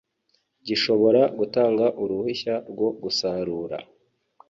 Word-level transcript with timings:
gishobora 0.67 1.21
gutanga 1.37 1.85
uruhushya 2.01 2.55
rwo 2.71 2.89
gusarura 3.01 3.77